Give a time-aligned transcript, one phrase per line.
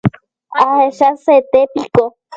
[0.63, 2.03] Ahechasete piko.